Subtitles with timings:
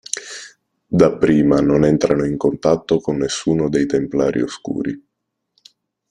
[0.87, 4.99] Dapprima non entrano in contatto con nessuno dei templari oscuri.